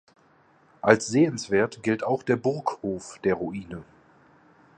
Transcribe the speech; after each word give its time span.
Als 0.81 1.05
sehenswert 1.05 1.83
gilt 1.83 2.03
auch 2.03 2.23
der 2.23 2.35
Burghof 2.35 3.19
der 3.23 3.35
Ruine. 3.35 3.83